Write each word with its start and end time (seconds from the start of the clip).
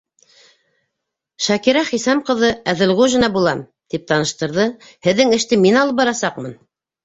Шакира 1.47 1.83
Хисам 1.89 2.23
ҡыҙы 2.31 2.49
Әҙелғужина 2.75 3.31
булам,- 3.37 3.63
тип 3.95 4.11
таныштырҙы.- 4.15 4.69
һеҙҙен 5.09 5.41
эште 5.41 5.65
мин 5.69 5.83
алып 5.87 6.05
барасаҡмын. 6.05 6.61